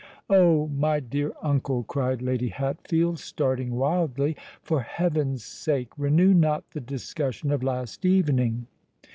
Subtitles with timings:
[0.31, 0.67] "Oh!
[0.69, 7.51] my dear uncle," cried Lady Hatfield, starting wildly, "for heaven's sake renew not the discussion
[7.51, 8.65] of last evening!"